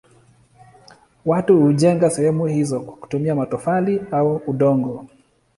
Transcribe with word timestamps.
Watu 1.25 1.59
hujenga 1.61 2.09
sehemu 2.09 2.45
hizo 2.45 2.79
kwa 2.79 2.93
kutumia 2.95 3.35
matofali 3.35 4.01
au 4.11 4.35
udongo. 4.47 5.07